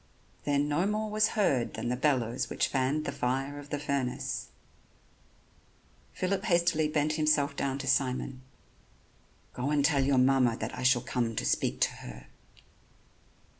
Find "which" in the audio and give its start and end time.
2.49-2.69